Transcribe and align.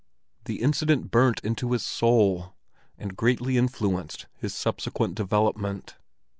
The 0.45 0.63
incident 0.63 1.11
burnt 1.11 1.41
into 1.41 1.73
his 1.73 1.85
soul, 1.85 2.55
and 2.97 3.15
greatly 3.15 3.55
influenced 3.55 4.25
his 4.35 4.51
subsequent 4.51 5.13
development. 5.13 5.95